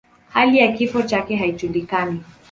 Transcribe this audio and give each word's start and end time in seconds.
Hali 0.29 0.57
ya 0.57 0.71
kifo 0.71 1.01
chake 1.03 1.35
haijulikani. 1.35 2.23